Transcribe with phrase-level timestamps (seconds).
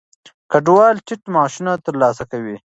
[0.51, 2.57] کډوال ټیټ معاشونه ترلاسه کوي.